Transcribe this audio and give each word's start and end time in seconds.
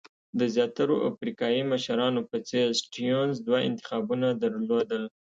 د 0.39 0.41
زیاترو 0.55 0.95
افریقایي 1.09 1.61
مشرانو 1.71 2.21
په 2.29 2.37
څېر 2.49 2.65
سټیونز 2.81 3.35
دوه 3.47 3.59
انتخابونه 3.69 4.27
درلودل. 4.43 5.03